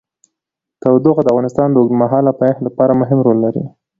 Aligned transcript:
تودوخه 0.81 1.21
د 1.23 1.27
افغانستان 1.33 1.67
د 1.71 1.75
اوږدمهاله 1.79 2.31
پایښت 2.39 2.61
لپاره 2.67 2.97
مهم 3.01 3.19
رول 3.25 3.37
لري. 3.45 3.63